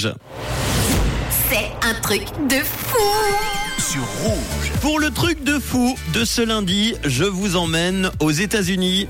[0.00, 2.98] C'est un truc de fou
[3.80, 4.70] sur rouge.
[4.80, 9.08] Pour le truc de fou de ce lundi, je vous emmène aux États-Unis.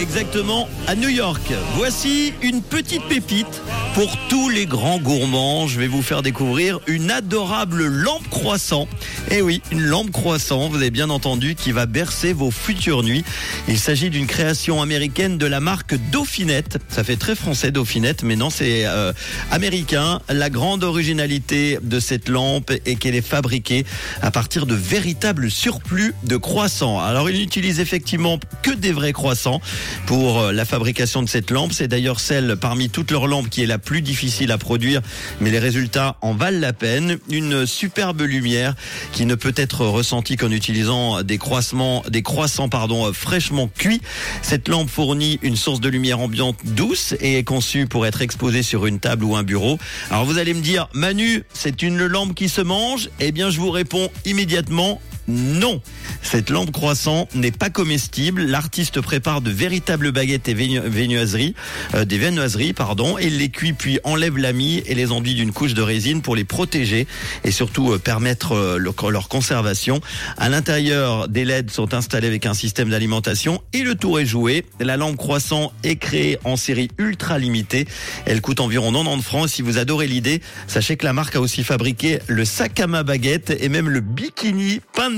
[0.00, 1.52] Exactement, à New York.
[1.74, 3.60] Voici une petite pépite
[3.98, 5.66] pour tous les grands gourmands.
[5.66, 8.86] Je vais vous faire découvrir une adorable lampe croissant.
[9.32, 13.24] Eh oui, une lampe croissant, vous avez bien entendu, qui va bercer vos futures nuits.
[13.66, 16.78] Il s'agit d'une création américaine de la marque Dauphinette.
[16.88, 19.12] Ça fait très français Dauphinette, mais non, c'est euh,
[19.50, 20.20] américain.
[20.28, 23.84] La grande originalité de cette lampe est qu'elle est fabriquée
[24.22, 27.00] à partir de véritables surplus de croissants.
[27.00, 29.60] Alors, il n'utilise effectivement que des vrais croissants
[30.06, 31.72] pour euh, la fabrication de cette lampe.
[31.72, 35.00] C'est d'ailleurs celle parmi toutes leurs lampes qui est la plus difficile à produire,
[35.40, 37.16] mais les résultats en valent la peine.
[37.30, 38.74] Une superbe lumière
[39.12, 44.02] qui ne peut être ressentie qu'en utilisant des croissements, des croissants pardon, fraîchement cuits.
[44.42, 48.62] Cette lampe fournit une source de lumière ambiante douce et est conçue pour être exposée
[48.62, 49.78] sur une table ou un bureau.
[50.10, 53.08] Alors vous allez me dire, Manu, c'est une lampe qui se mange?
[53.20, 55.82] Eh bien, je vous réponds immédiatement non,
[56.22, 58.42] cette lampe croissant n'est pas comestible.
[58.44, 61.54] L'artiste prépare de véritables baguettes et viennoiseries,
[61.94, 65.52] euh, des viennoiseries, pardon, et les cuit puis enlève la mie et les enduit d'une
[65.52, 67.06] couche de résine pour les protéger
[67.44, 70.00] et surtout euh, permettre euh, leur conservation.
[70.38, 74.64] À l'intérieur, des LED sont installés avec un système d'alimentation et le tour est joué.
[74.80, 77.86] La lampe croissant est créée en série ultra limitée.
[78.24, 79.48] Elle coûte environ 90 francs.
[79.50, 83.04] Si vous adorez l'idée, sachez que la marque a aussi fabriqué le sac à main
[83.04, 85.17] baguette et même le bikini peint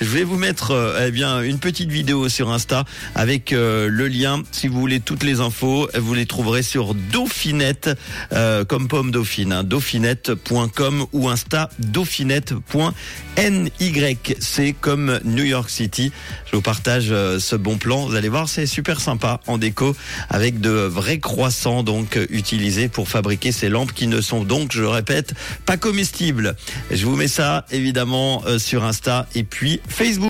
[0.00, 4.06] je vais vous mettre euh, eh bien une petite vidéo sur Insta avec euh, le
[4.06, 4.42] lien.
[4.52, 7.90] Si vous voulez toutes les infos, vous les trouverez sur Dauphinette
[8.32, 12.92] euh, comme pomme dauphine, hein, dauphinette.com ou Insta dauphinette.ny.
[14.38, 16.12] C'est comme New York City.
[16.50, 18.06] Je vous partage ce bon plan.
[18.06, 19.96] Vous allez voir, c'est super sympa en déco
[20.28, 24.84] avec de vrais croissants donc utilisés pour fabriquer ces lampes qui ne sont donc, je
[24.84, 25.34] répète,
[25.66, 26.56] pas comestibles.
[26.90, 30.20] Je vous mets ça évidemment sur Insta et puis Facebook.